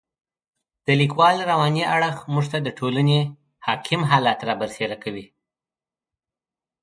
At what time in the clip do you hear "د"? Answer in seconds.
0.85-0.87, 2.61-2.69